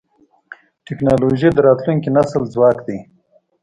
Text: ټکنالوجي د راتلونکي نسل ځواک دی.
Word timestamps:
ټکنالوجي 0.85 1.49
د 1.53 1.57
راتلونکي 1.67 2.09
نسل 2.17 2.41
ځواک 2.53 2.77
دی. 2.87 2.97